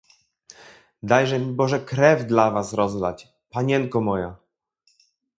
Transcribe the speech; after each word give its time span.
"Dajże 1.03 1.39
mi 1.39 1.53
Boże 1.53 1.79
krew 1.79 2.25
dla 2.25 2.51
was 2.51 2.73
rozlać, 2.73 3.27
panienko 3.49 4.01
moja!" 4.01 4.35